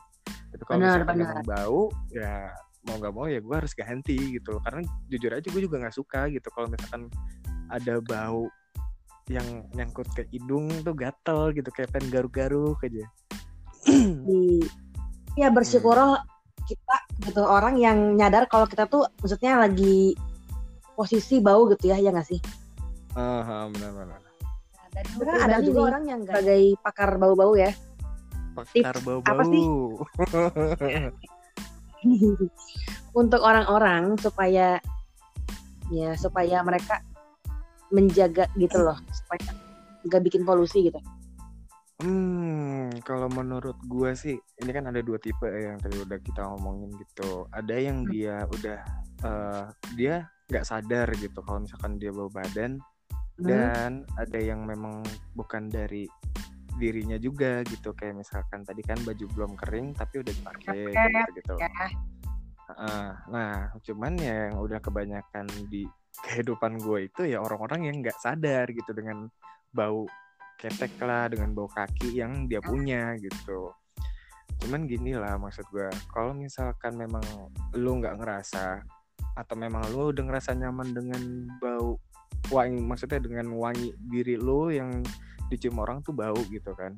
tapi 0.53 0.61
kalau 0.61 0.77
misalkan 0.85 1.15
memang 1.25 1.41
bau 1.41 1.89
ya 2.13 2.53
mau 2.85 2.95
nggak 3.01 3.13
mau 3.13 3.25
ya 3.25 3.39
gue 3.41 3.55
harus 3.55 3.73
ganti 3.73 4.37
gitu 4.37 4.57
loh. 4.57 4.61
Karena 4.61 4.85
jujur 5.09 5.31
aja 5.33 5.47
gue 5.47 5.61
juga 5.63 5.77
nggak 5.81 5.95
suka 5.95 6.29
gitu. 6.29 6.47
Kalau 6.53 6.67
misalkan 6.69 7.09
ada 7.71 7.99
bau 8.03 8.47
yang 9.27 9.67
nyangkut 9.75 10.07
ke 10.15 10.23
hidung 10.31 10.69
tuh 10.85 10.95
gatel 10.95 11.51
gitu. 11.55 11.69
Kayak 11.73 11.97
pengen 11.97 12.09
garuk-garuk 12.13 12.79
aja. 12.83 13.05
Di 14.27 14.61
ya 15.37 15.53
bersyukur 15.53 15.95
kita 16.67 16.95
gitu 17.23 17.41
orang 17.47 17.79
yang 17.79 18.19
nyadar 18.19 18.49
kalau 18.51 18.67
kita 18.67 18.89
tuh 18.91 19.07
maksudnya 19.23 19.55
lagi 19.55 20.17
posisi 20.97 21.39
bau 21.39 21.69
gitu 21.71 21.93
ya 21.93 21.97
ya 22.01 22.11
nggak 22.11 22.27
sih? 22.27 22.39
Ah 23.15 23.69
benar-benar 23.71 24.27
Nah, 24.97 25.03
dari 25.13 25.29
kan 25.29 25.37
ada 25.45 25.57
juga 25.61 25.79
orang 25.93 26.03
yang 26.09 26.19
nggak- 26.25 26.41
sebagai 26.41 26.61
pakar 26.81 27.09
bau-bau 27.21 27.53
ya. 27.53 27.71
Pakar 28.57 28.97
bau-bau 29.05 29.29
apa 29.29 29.43
sih? 29.45 29.61
untuk 33.19 33.41
orang-orang 33.41 34.15
supaya 34.19 34.79
ya 35.87 36.11
supaya 36.19 36.63
mereka 36.63 36.99
menjaga 37.91 38.47
gitu 38.59 38.83
loh 38.83 38.99
supaya 39.11 39.55
nggak 40.03 40.21
bikin 40.27 40.43
polusi 40.43 40.91
gitu 40.91 40.99
Hmm, 41.97 42.93
kalau 43.01 43.25
menurut 43.25 43.73
gua 43.89 44.13
sih, 44.13 44.37
ini 44.61 44.69
kan 44.69 44.85
ada 44.85 45.01
dua 45.01 45.17
tipe 45.17 45.49
ya 45.49 45.73
yang 45.73 45.81
tadi 45.81 45.97
udah 45.97 46.21
kita 46.21 46.45
ngomongin 46.45 46.93
gitu. 46.93 47.49
Ada 47.49 47.73
yang 47.73 48.05
Hmm. 48.05 48.13
dia 48.13 48.45
udah 48.45 48.79
eh, 49.25 49.63
dia 49.97 50.29
nggak 50.45 50.61
sadar 50.61 51.09
gitu 51.17 51.41
kalau 51.41 51.65
misalkan 51.65 51.97
dia 51.97 52.13
bau 52.13 52.29
badan, 52.29 52.77
Hmm. 53.41 53.49
dan 53.49 53.91
ada 54.13 54.37
yang 54.37 54.61
memang 54.69 55.01
bukan 55.33 55.73
dari 55.73 56.05
dirinya 56.77 57.17
juga 57.17 57.65
gitu. 57.65 57.91
Kayak 57.97 58.23
misalkan 58.23 58.63
tadi 58.63 58.81
kan 58.85 58.97
baju 59.03 59.25
belum 59.33 59.51
kering 59.57 59.97
tapi 59.97 60.21
udah 60.21 60.33
dipakai 60.33 60.79
Kepet, 60.93 61.27
gitu. 61.41 61.53
ya 61.57 61.69
Heeh. 62.67 63.07
Nah, 63.31 63.71
cuman 63.79 64.13
ya 64.19 64.51
yang 64.51 64.59
udah 64.59 64.79
kebanyakan 64.83 65.47
di 65.71 65.87
kehidupan 66.25 66.81
gue 66.81 67.09
itu 67.09 67.21
ya 67.29 67.41
orang-orang 67.41 67.91
yang 67.91 67.95
nggak 68.01 68.17
sadar 68.17 68.65
gitu 68.73 68.91
dengan 68.91 69.29
bau 69.69 70.09
ketek 70.57 70.97
lah, 71.05 71.29
dengan 71.29 71.53
bau 71.53 71.69
kaki 71.69 72.17
yang 72.17 72.49
dia 72.49 72.57
punya 72.59 73.13
gitu. 73.21 73.69
Cuman 74.57 74.89
gini 74.89 75.13
lah 75.13 75.37
maksud 75.37 75.69
gue, 75.69 75.85
kalau 76.09 76.33
misalkan 76.33 76.97
memang 76.97 77.21
lu 77.77 78.01
nggak 78.01 78.17
ngerasa 78.17 78.81
atau 79.37 79.53
memang 79.53 79.85
lu 79.93 80.09
udah 80.09 80.23
ngerasa 80.25 80.57
nyaman 80.57 80.97
dengan 80.97 81.21
bau 81.61 82.01
wangi, 82.49 82.79
maksudnya 82.79 83.19
dengan 83.19 83.51
wangi 83.55 83.91
diri 83.97 84.39
lu 84.39 84.71
yang 84.71 85.03
dicium 85.51 85.79
orang 85.79 86.03
tuh 86.03 86.15
bau 86.15 86.37
gitu 86.47 86.71
kan? 86.75 86.95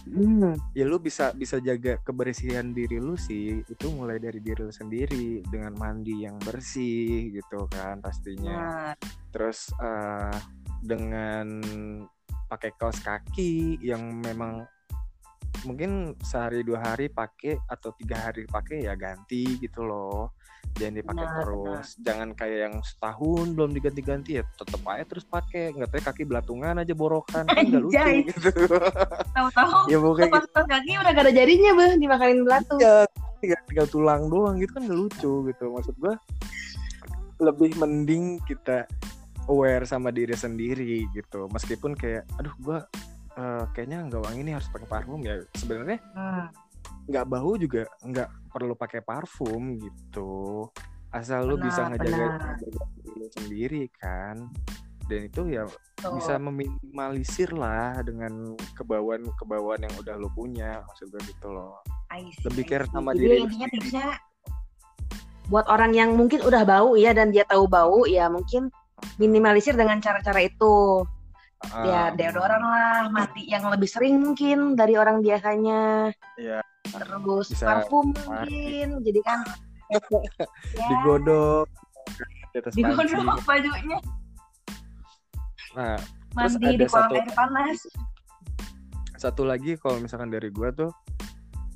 Hmm. 0.00 0.56
ya 0.72 0.88
lu 0.88 0.96
bisa 0.96 1.36
bisa 1.36 1.60
jaga 1.60 2.00
kebersihan 2.00 2.72
diri 2.72 2.96
lu 2.96 3.20
sih 3.20 3.60
itu 3.60 3.86
mulai 3.92 4.16
dari 4.16 4.40
diri 4.40 4.64
lu 4.64 4.72
sendiri 4.72 5.44
dengan 5.44 5.76
mandi 5.76 6.24
yang 6.24 6.40
bersih 6.40 7.28
gitu 7.36 7.68
kan 7.68 8.00
pastinya. 8.00 8.56
Nah, 8.56 8.92
terus 9.28 9.68
eh, 9.76 10.36
dengan 10.80 11.60
pakai 12.48 12.72
kaos 12.80 12.98
kaki 13.04 13.78
yang 13.84 14.24
memang 14.24 14.64
mungkin 15.64 16.16
sehari 16.24 16.64
dua 16.64 16.80
hari 16.80 17.12
pakai 17.12 17.58
atau 17.68 17.92
tiga 17.96 18.16
hari 18.18 18.48
pakai 18.48 18.86
ya 18.88 18.94
ganti 18.96 19.58
gitu 19.60 19.84
loh. 19.84 20.32
Jangan 20.78 20.94
dipakai 21.02 21.26
Benar, 21.26 21.42
terus. 21.42 21.88
jangan 21.98 22.28
kayak 22.36 22.58
yang 22.68 22.74
setahun 22.84 23.46
belum 23.58 23.70
diganti-ganti 23.74 24.38
ya 24.38 24.44
tetep 24.54 24.80
aja 24.86 25.04
terus 25.04 25.24
pakai. 25.26 25.74
Nggak 25.74 25.88
tahu 25.90 26.02
kaki 26.06 26.22
belatungan 26.28 26.74
aja 26.78 26.94
borokan. 26.94 27.44
Kan 27.48 27.64
nggak 27.68 27.82
lucu 27.82 28.10
gitu. 28.30 28.50
Tahu-tahu 29.36 29.90
ya 29.90 29.98
gitu. 29.98 30.30
pas 30.30 30.46
kaki 30.46 30.90
udah 31.00 31.10
gak 31.10 31.24
ada 31.26 31.32
jarinya 31.34 31.70
beh. 31.74 31.92
Dimakanin 31.98 32.40
batu. 32.46 32.76
Ya 32.78 33.04
tinggal, 33.40 33.60
tinggal 33.66 33.86
tulang 33.88 34.22
doang 34.28 34.60
gitu 34.60 34.70
kan 34.78 34.82
gak 34.86 34.98
lucu 35.00 35.32
gitu. 35.50 35.64
Maksud 35.74 35.94
gua 35.98 36.14
lebih 37.40 37.72
mending 37.80 38.36
kita 38.44 38.84
aware 39.48 39.82
sama 39.88 40.14
diri 40.14 40.36
sendiri 40.36 41.08
gitu. 41.10 41.50
Meskipun 41.50 41.98
kayak 41.98 42.28
aduh 42.38 42.54
gua 42.62 42.78
eh, 43.36 43.64
kayaknya 43.74 44.06
nggak 44.08 44.22
wangi 44.26 44.40
nih 44.42 44.54
harus 44.58 44.68
pakai 44.70 44.88
parfum 44.88 45.20
ya. 45.22 45.34
Sebenarnya 45.54 45.98
Hmm. 46.16 46.46
nggak 47.10 47.26
bau 47.26 47.52
juga 47.58 47.86
nggak 48.02 48.28
perlu 48.50 48.74
pakai 48.74 49.00
parfum 49.02 49.76
gitu. 49.78 50.66
Asal 51.10 51.42
lu 51.46 51.58
bisa 51.58 51.90
Benar, 51.90 51.98
ngejaga 51.98 52.26
benar. 52.38 52.54
diri 52.62 53.10
lu 53.18 53.26
sendiri 53.34 53.82
kan. 53.98 54.36
Dan 55.10 55.26
itu 55.26 55.42
ya 55.50 55.66
bisa 56.14 56.38
meminimalisir 56.38 57.50
lah 57.50 57.98
dengan 58.06 58.54
kebauan-kebauan 58.78 59.82
yang 59.82 59.94
udah 59.98 60.14
lu 60.14 60.30
punya 60.30 60.86
maksud 60.86 61.10
gue 61.10 61.18
gitu 61.34 61.50
loh. 61.50 61.82
See, 62.14 62.30
lebih 62.46 62.64
care 62.70 62.86
sama 62.94 63.10
Jadi 63.14 63.22
diri 63.26 63.36
intinya 63.42 63.68
tipsnya 63.74 64.06
buat 65.50 65.66
orang 65.66 65.98
yang 65.98 66.14
mungkin 66.14 66.46
udah 66.46 66.62
bau 66.62 66.94
ya 66.94 67.10
dan 67.10 67.34
dia 67.34 67.42
tahu 67.42 67.66
bau 67.66 68.06
ya 68.06 68.30
mungkin 68.30 68.70
minimalisir 69.18 69.74
dengan 69.74 69.98
cara-cara 69.98 70.46
itu 70.46 71.02
ya 71.62 72.02
Ah, 72.02 72.08
deodoran 72.10 72.62
lah 72.62 73.08
mandi 73.08 73.44
yang 73.44 73.68
lebih 73.68 73.84
sering 73.84 74.16
mungkin 74.18 74.74
dari 74.74 74.94
orang 74.94 75.20
biasanya. 75.20 76.08
Iya. 76.34 76.60
terus 76.90 77.52
Bisa 77.52 77.64
parfum 77.68 78.10
mungkin 78.16 78.88
jadi 79.00 79.20
kan 79.20 79.40
ya, 79.92 80.00
digodok. 80.88 81.68
Di 82.50 82.56
atas 82.58 82.72
panci. 82.72 82.80
digodok 82.80 83.38
bajunya. 83.44 83.98
Nah, 85.70 85.96
mandi 86.32 86.68
di 86.74 86.84
kolam 86.84 87.06
satu- 87.06 87.16
air 87.16 87.30
panas. 87.30 87.78
Satu 89.14 89.42
lagi 89.44 89.76
kalau 89.76 90.00
misalkan 90.00 90.32
dari 90.32 90.48
gua 90.48 90.72
tuh 90.72 90.90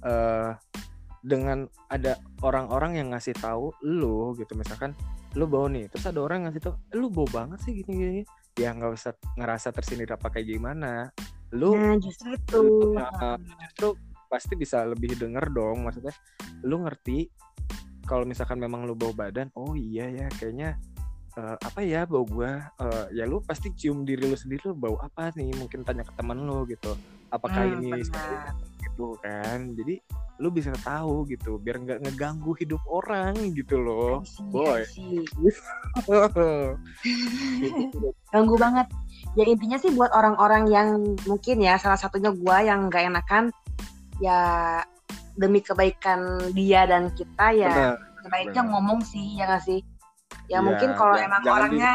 eh 0.03 0.51
dengan 1.21 1.65
ada 1.89 2.17
orang-orang 2.41 2.97
yang 2.97 3.09
ngasih 3.11 3.33
tahu 3.35 3.73
lu 3.81 4.33
gitu 4.35 4.53
misalkan 4.53 4.93
lu 5.33 5.45
bau 5.45 5.65
nih 5.67 5.89
terus 5.89 6.05
ada 6.05 6.21
orang 6.21 6.45
yang 6.45 6.47
ngasih 6.47 6.63
tahu 6.63 6.75
"Eh, 6.87 6.97
lu 6.97 7.09
bau 7.09 7.25
banget 7.27 7.57
sih 7.61 7.73
gini 7.75 7.93
gini 7.95 8.23
ya 8.55 8.71
nggak 8.75 8.93
usah 8.95 9.13
ngerasa 9.35 9.75
tersindir 9.75 10.15
apa 10.15 10.31
kayak 10.31 10.55
gimana. 10.55 11.11
Lu 11.55 11.75
nah 11.75 11.99
justru 11.99 12.35
itu. 12.35 12.59
Lu, 12.59 12.95
uh, 12.99 13.39
justru 13.63 13.99
pasti 14.35 14.59
bisa 14.59 14.83
lebih 14.83 15.15
denger 15.15 15.47
dong 15.55 15.87
maksudnya 15.87 16.11
lu 16.67 16.83
ngerti 16.83 17.31
kalau 18.03 18.27
misalkan 18.27 18.59
memang 18.59 18.83
lu 18.83 18.99
bau 18.99 19.15
badan 19.15 19.47
oh 19.55 19.79
iya 19.79 20.11
ya 20.11 20.27
kayaknya 20.27 20.75
eh, 21.35 21.57
apa 21.59 21.81
ya 21.83 22.05
bau 22.05 22.23
gua 22.23 22.71
Eh, 22.79 23.19
ya 23.19 23.25
lu 23.25 23.39
pasti 23.41 23.71
cium 23.75 24.03
diri 24.03 24.25
lu 24.25 24.35
sendiri 24.35 24.71
lu 24.71 24.75
bau 24.75 24.95
apa 24.99 25.31
nih 25.35 25.51
mungkin 25.55 25.83
tanya 25.83 26.03
ke 26.03 26.13
teman 26.15 26.43
lu 26.43 26.67
gitu 26.67 26.95
apakah 27.31 27.67
Hmm, 27.67 27.79
ini 27.83 28.03
benar. 28.03 28.55
gitu 28.85 29.17
kan 29.19 29.75
jadi 29.75 29.99
lu 30.39 30.51
bisa 30.51 30.71
tahu 30.83 31.27
gitu 31.31 31.59
biar 31.59 31.79
nggak 31.79 31.99
ngeganggu 32.03 32.55
hidup 32.59 32.83
orang 32.87 33.35
gitu 33.55 33.79
loh 33.79 34.23
see, 34.27 34.43
boy. 34.51 34.83
Ganggu 38.35 38.57
banget 38.59 38.87
ya 39.35 39.45
intinya 39.47 39.79
sih 39.79 39.91
buat 39.95 40.11
orang-orang 40.15 40.71
yang 40.71 40.89
mungkin 41.27 41.59
ya 41.59 41.75
salah 41.79 41.99
satunya 41.99 42.31
gua 42.31 42.63
yang 42.63 42.87
nggak 42.91 43.11
enakan 43.11 43.51
ya 44.23 44.39
demi 45.35 45.59
kebaikan 45.59 46.51
dia 46.55 46.87
dan 46.87 47.11
kita 47.15 47.51
ya 47.51 47.75
Benar. 47.75 47.99
sebaiknya 48.23 48.63
benar. 48.63 48.73
ngomong 48.79 49.01
sih 49.03 49.27
ya 49.35 49.51
nggak 49.51 49.65
sih 49.67 49.81
ya 50.47 50.59
Ya, 50.59 50.59
mungkin 50.61 50.89
kalau 50.93 51.15
jangan- 51.15 51.41
emang 51.41 51.43
orangnya 51.49 51.93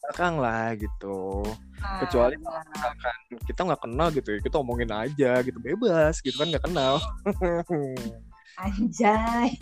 belakang 0.00 0.34
lah 0.38 0.66
gitu. 0.74 1.42
Nah, 1.76 1.98
kecuali 2.00 2.34
benar. 2.36 2.62
misalkan 2.64 3.16
kita 3.42 3.60
nggak 3.62 3.82
kenal 3.82 4.08
gitu 4.10 4.28
ya 4.30 4.40
kita 4.40 4.56
omongin 4.56 4.90
aja 4.90 5.30
gitu 5.42 5.58
bebas 5.58 6.14
gitu 6.20 6.36
kan 6.36 6.48
nggak 6.48 6.64
kenal. 6.64 6.94
Anjay. 8.62 9.58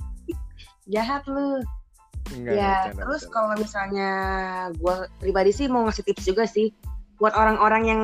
Jahat 0.86 1.24
lu. 1.26 1.58
Enggak, 2.24 2.54
ya 2.54 2.72
bercanda, 2.88 3.00
terus 3.04 3.22
kalau 3.28 3.52
misalnya 3.52 4.10
gua 4.80 5.04
pribadi 5.18 5.52
sih 5.52 5.68
mau 5.68 5.84
ngasih 5.84 6.04
tips 6.04 6.24
juga 6.24 6.44
sih 6.44 6.72
buat 7.16 7.36
orang-orang 7.36 7.82
yang 7.84 8.02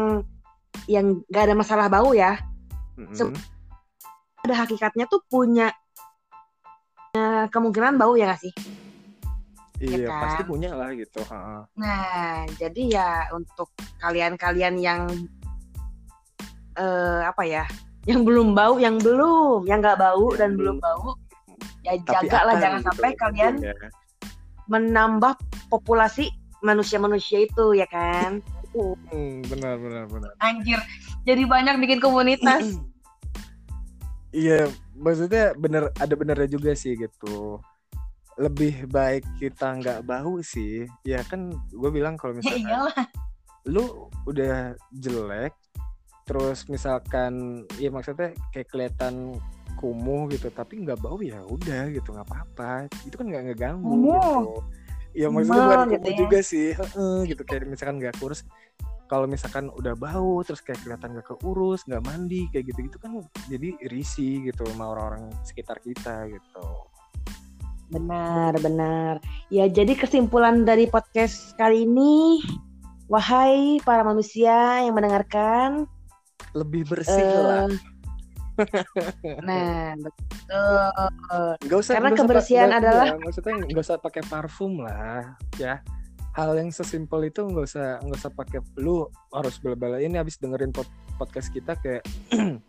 yang 0.87 1.07
gak 1.27 1.49
ada 1.49 1.57
masalah 1.57 1.89
bau 1.89 2.13
ya. 2.13 2.37
Mm-mm. 2.97 3.33
ada 4.41 4.55
hakikatnya 4.59 5.05
tuh 5.05 5.25
punya 5.25 5.73
eh, 7.13 7.45
kemungkinan 7.49 7.97
bau 7.97 8.13
ya 8.13 8.29
gak 8.29 8.41
sih 8.41 8.53
iya 9.81 10.09
kan? 10.09 10.21
pasti 10.29 10.43
punya 10.45 10.71
lah 10.77 10.93
gitu 10.93 11.21
ha-ha. 11.25 11.65
Nah, 11.81 12.45
jadi 12.61 12.83
ya 12.85 13.09
untuk 13.33 13.73
kalian-kalian 14.01 14.77
yang 14.77 15.09
eh 16.77 17.21
apa 17.25 17.43
ya, 17.49 17.65
yang 18.05 18.25
belum 18.25 18.53
bau, 18.53 18.77
yang 18.77 19.01
belum, 19.01 19.65
yang 19.65 19.81
nggak 19.81 20.01
bau 20.01 20.33
Yang 20.33 20.39
dan 20.39 20.51
belum. 20.55 20.59
belum 20.59 20.77
bau, 20.85 21.09
ya 21.85 21.93
jaga 22.05 22.39
lah 22.45 22.55
jangan 22.61 22.81
gitu, 22.81 22.89
sampai 22.93 23.11
kalian 23.17 23.55
ya. 23.65 23.75
menambah 24.69 25.35
populasi 25.73 26.29
manusia-manusia 26.61 27.49
itu 27.49 27.77
ya 27.77 27.89
kan. 27.89 28.45
Hmm, 28.71 29.43
benar 29.51 29.83
benar 29.83 30.07
benar 30.07 30.31
Anjir, 30.39 30.79
jadi 31.27 31.43
banyak 31.43 31.81
bikin 31.83 31.99
komunitas. 31.99 32.79
iya 34.31 34.71
maksudnya 34.95 35.59
bener 35.59 35.91
ada 35.99 36.15
benernya 36.15 36.47
juga 36.47 36.71
sih 36.79 36.95
gitu 36.95 37.59
lebih 38.39 38.87
baik 38.87 39.27
kita 39.41 39.81
nggak 39.81 40.07
bau 40.07 40.39
sih 40.45 40.87
ya 41.03 41.25
kan 41.27 41.51
gue 41.73 41.91
bilang 41.91 42.15
kalau 42.15 42.37
ya 42.37 42.39
misalkan 42.39 42.63
iyalah. 42.63 43.05
lu 43.67 43.85
udah 44.29 44.75
jelek 44.95 45.55
terus 46.31 46.71
misalkan 46.71 47.65
ya 47.83 47.91
maksudnya 47.91 48.31
kayak 48.55 48.71
kelihatan 48.71 49.35
kumuh 49.75 50.31
gitu 50.31 50.47
tapi 50.55 50.79
nggak 50.85 51.01
bau 51.03 51.19
ya 51.19 51.43
udah 51.43 51.91
gitu 51.91 52.15
nggak 52.15 52.29
apa-apa 52.29 52.87
itu 53.03 53.15
kan 53.19 53.27
nggak 53.27 53.43
ngeganggu 53.51 53.91
Kumuh. 53.91 54.15
gitu 54.15 54.55
ya 55.11 55.27
maksudnya 55.27 55.59
Kumuh 55.59 55.67
bukan 55.75 55.89
gitu 55.91 55.99
kumuh 55.99 56.13
ya. 56.15 56.19
juga 56.23 56.39
sih 56.45 56.69
heeh, 56.71 57.17
gitu 57.35 57.43
kayak 57.43 57.67
misalkan 57.67 57.97
nggak 57.99 58.15
kurus 58.23 58.47
kalau 59.11 59.27
misalkan 59.27 59.67
udah 59.75 59.99
bau 59.99 60.39
terus 60.47 60.63
kayak 60.63 60.87
kelihatan 60.87 61.19
gak 61.19 61.27
keurus 61.35 61.83
nggak 61.83 61.99
mandi 62.07 62.47
kayak 62.55 62.71
gitu 62.71 62.87
gitu 62.87 62.99
kan 63.03 63.19
jadi 63.51 63.75
risih 63.91 64.47
gitu 64.47 64.63
sama 64.71 64.95
orang-orang 64.95 65.35
sekitar 65.43 65.83
kita 65.83 66.31
gitu 66.31 66.67
Benar, 67.91 68.55
benar. 68.63 69.19
Ya, 69.51 69.67
jadi 69.67 69.99
kesimpulan 69.99 70.63
dari 70.63 70.87
podcast 70.87 71.59
kali 71.59 71.85
ini, 71.85 72.39
wahai 73.11 73.83
para 73.83 74.07
manusia 74.07 74.87
yang 74.87 74.95
mendengarkan, 74.95 75.91
lebih 76.55 76.87
bersih 76.89 77.23
eh, 77.23 77.43
lah 77.43 77.69
nah, 79.49 79.97
betul. 79.97 81.49
nggak 81.65 81.79
usah 81.81 81.93
Karena 81.97 82.09
nggak 82.13 82.19
usah 82.19 82.27
kebersihan 82.29 82.71
adalah- 82.75 83.07
nggak, 83.09 83.21
maksudnya 83.25 83.55
nggak 83.65 83.85
usah 83.89 83.97
pakai 83.97 84.23
parfum 84.29 84.73
lah 84.85 85.33
ya 85.57 85.81
hal 86.37 86.55
yang 86.55 86.69
sesimpel 86.69 87.25
itu 87.25 87.41
nggak 87.41 87.65
usah 87.65 87.99
nggak 88.05 88.19
usah 88.21 88.33
pakai 88.37 88.61
lu 88.79 89.09
harus 89.33 89.57
bela 89.65 89.97
ini 89.99 90.21
habis 90.21 90.37
dengerin 90.37 90.71
pod- 90.71 90.93
podcast 91.17 91.49
kita 91.51 91.73
kayak 91.81 92.05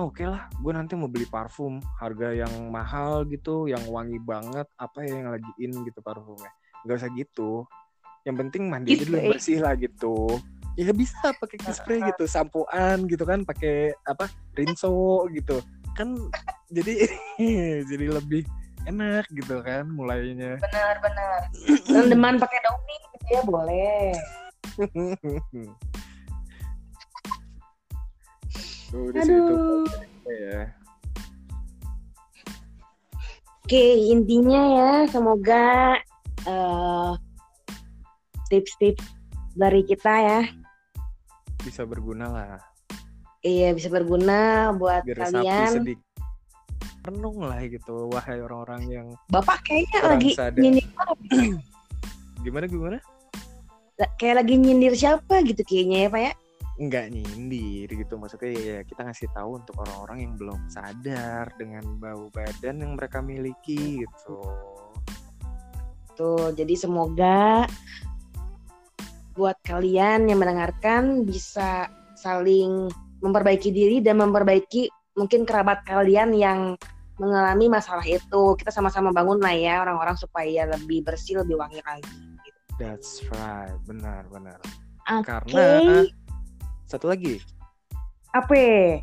oh, 0.00 0.08
oke 0.08 0.24
lah 0.24 0.48
gue 0.48 0.72
nanti 0.72 0.96
mau 0.96 1.06
beli 1.06 1.28
parfum 1.28 1.76
harga 2.00 2.32
yang 2.32 2.72
mahal 2.72 3.28
gitu 3.28 3.68
yang 3.68 3.84
wangi 3.86 4.16
banget 4.16 4.64
apa 4.80 5.04
ya 5.04 5.20
yang 5.20 5.30
lagi 5.36 5.52
in 5.60 5.72
gitu 5.84 6.00
parfumnya. 6.00 6.48
Nggak 6.88 6.96
usah 7.04 7.10
gitu. 7.12 7.50
Yang 8.24 8.36
penting 8.46 8.62
mandi 8.72 8.96
aja 8.96 9.04
dulu 9.04 9.36
bersih 9.36 9.60
lah 9.60 9.76
gitu. 9.76 10.40
Ya 10.80 10.96
bisa 10.96 11.36
pakai 11.36 11.56
kiss 11.60 11.76
spray 11.76 12.00
gitu 12.00 12.24
sampoan 12.24 13.04
gitu 13.04 13.28
kan 13.28 13.44
pakai 13.44 13.92
apa 14.08 14.32
rinso 14.56 15.28
gitu. 15.36 15.60
Kan 15.92 16.16
jadi 16.72 17.04
jadi 17.90 18.06
lebih 18.16 18.48
enak 18.88 19.28
gitu 19.36 19.60
kan 19.60 19.84
mulainya. 19.92 20.56
Benar, 20.56 20.94
benar. 21.04 21.38
Rendeman 21.84 22.40
pakai 22.40 22.58
daun 22.64 22.80
gitu 22.88 23.26
ya 23.28 23.42
boleh. 23.44 24.16
Tuh, 28.90 29.14
di 29.14 29.20
situ 29.22 29.54
Aduh. 29.54 29.86
ya 30.26 30.62
Oke, 33.70 34.10
intinya 34.10 34.62
ya, 34.66 34.90
semoga 35.06 35.94
eh, 36.42 37.10
tips-tips 38.50 39.06
dari 39.54 39.86
kita 39.86 40.10
ya, 40.10 40.40
bisa 41.60 41.84
berguna 41.84 42.26
lah 42.28 42.46
iya 43.44 43.72
bisa 43.76 43.92
berguna 43.92 44.70
buat 44.76 45.04
biar 45.04 45.28
kalian. 45.28 45.70
sedikit 45.84 46.00
renung 47.00 47.40
lah 47.40 47.60
gitu 47.64 48.12
wahai 48.12 48.40
orang-orang 48.44 48.82
yang 48.88 49.06
Bapak 49.32 49.64
kayaknya 49.64 50.00
lagi 50.04 50.30
sadar. 50.36 50.60
nyindir, 50.60 50.86
gimana 52.44 52.64
gimana 52.68 52.98
kayak 54.16 54.44
lagi 54.44 54.54
nyindir 54.56 54.96
siapa 54.96 55.44
gitu 55.44 55.60
kayaknya 55.64 56.08
ya 56.08 56.08
Pak 56.08 56.20
ya. 56.20 56.32
Nggak 56.80 57.06
nyindir 57.12 57.88
gitu. 57.92 58.16
Maksudnya 58.16 58.50
ya 58.56 58.78
kita 58.88 59.04
ngasih 59.04 59.28
tahu 59.36 59.60
untuk 59.60 59.76
orang-orang 59.84 60.24
yang 60.24 60.32
belum 60.40 60.60
sadar 60.72 61.52
dengan 61.60 61.84
bau 62.00 62.32
badan 62.32 62.80
yang 62.80 62.96
mereka 62.96 63.20
miliki 63.20 64.00
gitu. 64.00 64.40
Tuh, 66.16 66.56
jadi 66.56 66.74
semoga 66.76 67.68
buat 69.36 69.56
kalian 69.64 70.28
yang 70.32 70.40
mendengarkan 70.40 71.24
bisa 71.28 71.88
saling 72.16 72.88
memperbaiki 73.20 73.68
diri 73.72 74.00
dan 74.00 74.20
memperbaiki 74.20 74.88
mungkin 75.16 75.44
kerabat 75.44 75.84
kalian 75.84 76.32
yang 76.32 76.80
mengalami 77.20 77.68
masalah 77.68 78.04
itu. 78.08 78.56
Kita 78.56 78.72
sama-sama 78.72 79.12
bangun 79.12 79.36
lah 79.36 79.52
ya 79.52 79.84
orang-orang 79.84 80.16
supaya 80.16 80.64
lebih 80.64 81.04
bersih, 81.04 81.44
lebih 81.44 81.60
wangi 81.60 81.84
lagi. 81.84 82.08
that's 82.80 83.20
right. 83.36 83.76
Benar 83.84 84.24
benar. 84.32 84.56
Oke, 85.20 85.28
karena 85.28 86.08
satu 86.90 87.06
lagi 87.06 87.38
apa? 88.34 88.98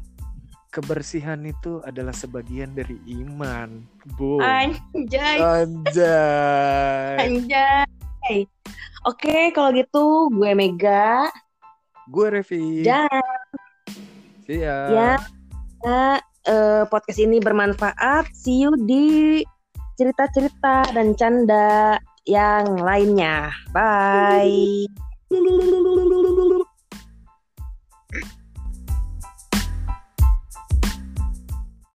kebersihan 0.75 1.39
itu 1.47 1.79
adalah 1.87 2.11
sebagian 2.11 2.75
dari 2.75 2.99
iman 3.23 3.81
bu 4.19 4.43
Anjay, 4.43 5.39
anjay 5.39 7.17
anjay. 7.23 8.37
Oke, 9.07 9.55
kalau 9.55 9.71
gitu 9.71 10.27
gue 10.35 10.51
Mega 10.51 11.31
gue 12.11 12.27
Revi 12.27 12.83
dan 12.83 13.07
See 14.47 14.63
ya. 14.63 15.19
Nah, 15.83 16.15
eh, 16.47 16.83
podcast 16.87 17.19
ini 17.19 17.43
bermanfaat. 17.43 18.31
See 18.31 18.63
you 18.63 18.71
di 18.87 19.43
cerita-cerita 19.99 20.87
dan 20.95 21.19
canda 21.19 21.99
yang 22.23 22.79
lainnya. 22.79 23.51
Bye. 23.75 24.87
Mm-hmm. 28.13 28.46